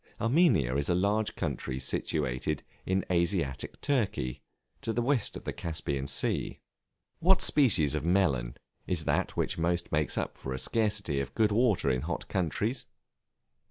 [0.19, 4.41] Armenia is a large country situated in Asiatic Turkey,
[4.81, 6.59] to the west of the Caspian Sea.
[7.19, 11.51] What species of Melon is that which almost makes up for a scarcity of good
[11.51, 12.87] water in hot countries?